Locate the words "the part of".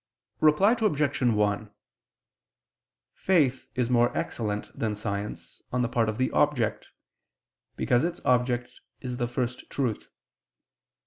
5.83-6.17